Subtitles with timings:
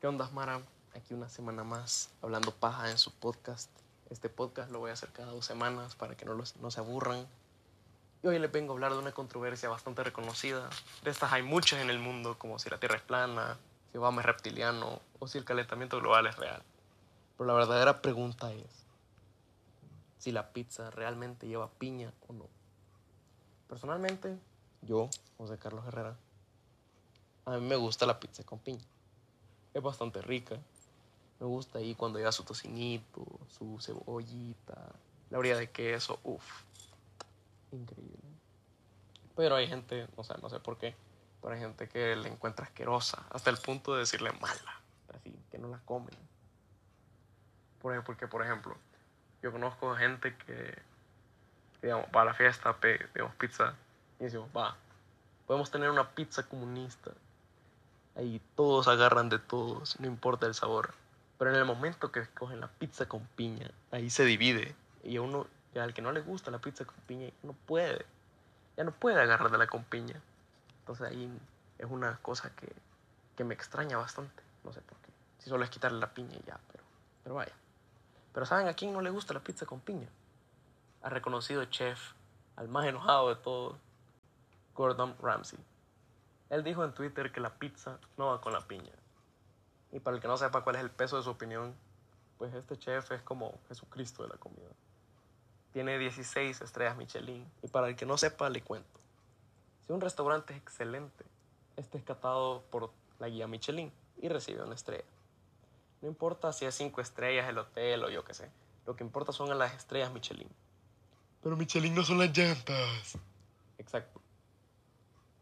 [0.00, 0.62] ¿Qué onda, Mara?
[0.94, 3.68] Aquí una semana más hablando paja en su podcast.
[4.10, 6.78] Este podcast lo voy a hacer cada dos semanas para que no, los, no se
[6.78, 7.26] aburran.
[8.22, 10.70] Y hoy les vengo a hablar de una controversia bastante reconocida.
[11.02, 13.58] De estas hay muchas en el mundo, como si la Tierra es plana,
[13.90, 16.62] si Obama es reptiliano o si el calentamiento global es real.
[17.36, 18.84] Pero la verdadera pregunta es
[20.18, 22.46] si la pizza realmente lleva piña o no.
[23.66, 24.38] Personalmente,
[24.82, 26.16] yo, José Carlos Herrera,
[27.46, 28.84] a mí me gusta la pizza con piña.
[29.74, 30.56] Es bastante rica.
[31.40, 34.92] Me gusta ahí cuando lleva su tocinito, su cebollita,
[35.30, 36.62] la orilla de queso, uff,
[37.70, 38.18] increíble.
[39.36, 40.96] Pero hay gente, o sea, no sé por qué,
[41.40, 44.80] pero hay gente que le encuentra asquerosa, hasta el punto de decirle mala,
[45.14, 46.16] así, que no la comen.
[47.80, 48.76] Por porque, por ejemplo,
[49.42, 50.76] yo conozco gente que,
[51.80, 53.74] digamos, va a la fiesta, pedimos pizza,
[54.18, 54.76] y decimos, va,
[55.46, 57.12] podemos tener una pizza comunista.
[58.18, 60.92] Ahí todos agarran de todos, no importa el sabor.
[61.38, 64.74] Pero en el momento que escogen la pizza con piña, ahí se divide.
[65.04, 68.04] Y a uno, al que no le gusta la pizza con piña, no puede.
[68.76, 70.20] Ya no puede agarrar de la con piña.
[70.80, 71.30] Entonces ahí
[71.78, 72.72] es una cosa que,
[73.36, 74.42] que me extraña bastante.
[74.64, 75.12] No sé por qué.
[75.38, 76.82] Si solo es quitarle la piña y ya, pero,
[77.22, 77.54] pero vaya.
[78.34, 80.08] Pero ¿saben a quién no le gusta la pizza con piña?
[81.02, 82.00] Al reconocido chef,
[82.56, 83.76] al más enojado de todos,
[84.74, 85.60] Gordon Ramsay.
[86.50, 88.92] Él dijo en Twitter que la pizza no va con la piña.
[89.92, 91.74] Y para el que no sepa cuál es el peso de su opinión,
[92.38, 94.68] pues este chef es como Jesucristo de la comida.
[95.72, 97.46] Tiene 16 estrellas Michelin.
[97.62, 99.00] Y para el que no sepa, le cuento.
[99.86, 101.24] Si un restaurante es excelente,
[101.76, 105.04] este es catado por la guía Michelin y recibe una estrella.
[106.00, 108.50] No importa si es 5 estrellas el hotel o yo qué sé.
[108.86, 110.48] Lo que importa son las estrellas Michelin.
[111.42, 113.18] Pero Michelin no son las llantas.
[113.78, 114.17] Exacto.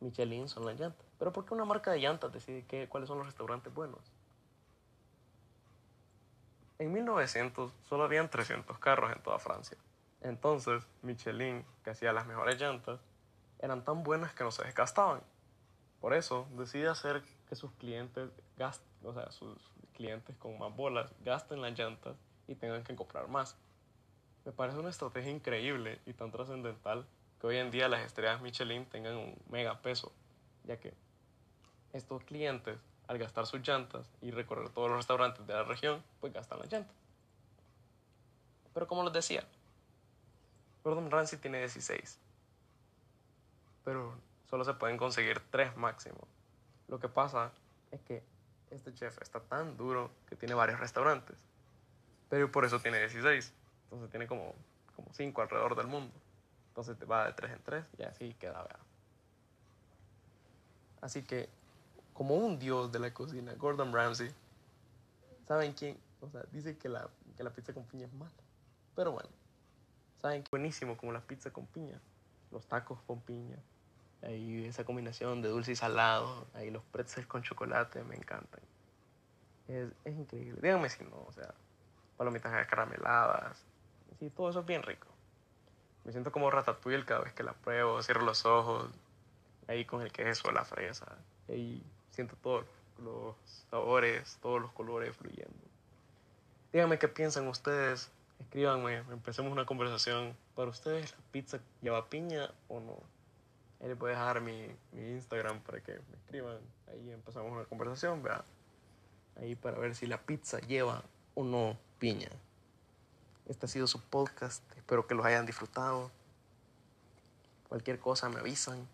[0.00, 1.06] Michelin son las llantas.
[1.18, 4.00] Pero ¿por qué una marca de llantas decide qué, cuáles son los restaurantes buenos?
[6.78, 9.76] En 1900 solo habían 300 carros en toda Francia.
[10.20, 13.00] Entonces, Michelin, que hacía las mejores llantas,
[13.58, 15.20] eran tan buenas que no se desgastaban.
[16.00, 19.58] Por eso, decide hacer que sus clientes gasten, o sea, sus
[19.94, 23.56] clientes con más bolas gasten las llantas y tengan que comprar más.
[24.44, 27.06] Me parece una estrategia increíble y tan trascendental
[27.40, 30.12] que hoy en día las estrellas Michelin tengan un mega peso,
[30.64, 30.94] ya que
[31.92, 36.32] estos clientes, al gastar sus llantas y recorrer todos los restaurantes de la región, pues
[36.32, 36.94] gastan las llantas.
[38.74, 39.44] Pero como les decía,
[40.84, 42.18] Gordon Ramsay tiene 16,
[43.84, 44.14] pero
[44.48, 46.18] solo se pueden conseguir 3 máximo.
[46.88, 47.52] Lo que pasa
[47.90, 48.22] es que
[48.70, 51.36] este chef está tan duro que tiene varios restaurantes,
[52.28, 53.54] pero por eso tiene 16.
[53.84, 54.54] Entonces tiene como,
[54.94, 56.12] como 5 alrededor del mundo.
[56.78, 58.78] Entonces va de 3 en 3 y así queda, vea.
[61.00, 61.48] Así que,
[62.14, 64.32] como un dios de la cocina, Gordon Ramsay,
[65.48, 65.98] ¿saben quién?
[66.20, 68.30] O sea, dice que la, que la pizza con piña es mala.
[68.94, 69.28] Pero bueno,
[70.22, 72.00] ¿saben qué buenísimo como la pizza con piña?
[72.52, 73.58] Los tacos con piña.
[74.22, 76.46] Ahí esa combinación de dulce y salado.
[76.54, 78.60] Ahí los pretzels con chocolate me encantan.
[79.66, 80.60] Es, es increíble.
[80.62, 81.52] Díganme si no, o sea,
[82.16, 83.64] palomitas carameladas.
[84.20, 85.08] Sí, todo eso es bien rico.
[86.08, 88.88] Me siento como ratatouille cada vez que la pruebo, cierro los ojos,
[89.66, 91.18] ahí con el queso, la fresa,
[91.50, 91.82] ahí
[92.12, 92.64] siento todos
[93.04, 93.36] los
[93.70, 95.52] sabores, todos los colores fluyendo.
[96.72, 98.10] Díganme qué piensan ustedes,
[98.40, 100.34] escríbanme, empecemos una conversación.
[100.56, 102.96] ¿Para ustedes la pizza lleva piña o no?
[103.82, 106.56] Ahí les voy a dejar mi, mi Instagram para que me escriban,
[106.90, 108.46] ahí empezamos una conversación, vea.
[109.36, 111.02] Ahí para ver si la pizza lleva
[111.34, 112.30] o no piña.
[113.48, 114.62] Este ha sido su podcast.
[114.76, 116.10] Espero que los hayan disfrutado.
[117.68, 118.86] Cualquier cosa me avisan.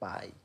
[0.00, 0.43] Bye.